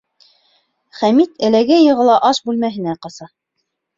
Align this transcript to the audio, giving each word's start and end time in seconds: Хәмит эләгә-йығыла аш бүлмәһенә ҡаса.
Хәмит 1.01 1.43
эләгә-йығыла 1.49 2.17
аш 2.29 2.39
бүлмәһенә 2.47 2.97
ҡаса. 3.07 3.29